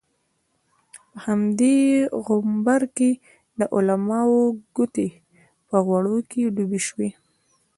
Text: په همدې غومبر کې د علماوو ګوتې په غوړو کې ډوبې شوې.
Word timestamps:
په 1.11 1.17
همدې 1.25 1.75
غومبر 2.25 2.81
کې 2.97 3.09
د 3.59 3.61
علماوو 3.75 4.41
ګوتې 4.75 5.07
په 5.67 5.77
غوړو 5.85 6.17
کې 6.29 6.41
ډوبې 6.55 6.79
شوې. 6.87 7.09